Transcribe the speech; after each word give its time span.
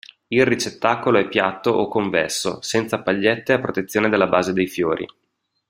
Il 0.29 0.47
ricettacolo 0.47 1.19
è 1.19 1.27
piatto 1.27 1.69
o 1.69 1.87
convesso, 1.87 2.59
senza 2.63 3.03
pagliette 3.03 3.53
a 3.53 3.59
protezione 3.59 4.09
della 4.09 4.25
base 4.25 4.51
dei 4.51 4.65
fiori. 4.65 5.05